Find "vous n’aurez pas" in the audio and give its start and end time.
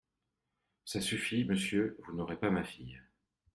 2.07-2.49